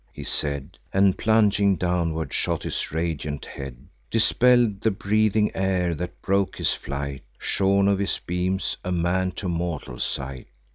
He 0.11 0.23
said, 0.23 0.79
And 0.91 1.15
plunging 1.15 1.75
downward 1.75 2.33
shot 2.33 2.63
his 2.63 2.91
radiant 2.91 3.45
head; 3.45 3.87
Dispell'd 4.09 4.81
the 4.81 4.89
breathing 4.89 5.51
air, 5.55 5.93
that 5.93 6.23
broke 6.23 6.55
his 6.55 6.73
flight: 6.73 7.21
Shorn 7.37 7.87
of 7.87 7.99
his 7.99 8.17
beams, 8.17 8.77
a 8.83 8.91
man 8.91 9.29
to 9.33 9.47
mortal 9.47 9.99
sight. 9.99 10.47